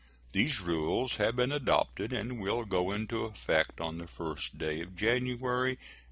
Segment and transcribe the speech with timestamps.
[0.31, 4.95] These rules have been adopted and will go into effect on the 1st day of
[4.95, 5.81] January, 1872.